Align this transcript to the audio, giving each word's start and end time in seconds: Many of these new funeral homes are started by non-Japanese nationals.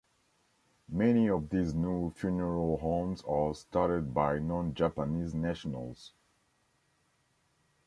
Many 0.89 1.29
of 1.29 1.51
these 1.51 1.75
new 1.75 2.09
funeral 2.09 2.79
homes 2.79 3.21
are 3.27 3.53
started 3.53 4.15
by 4.15 4.39
non-Japanese 4.39 5.35
nationals. 5.35 6.13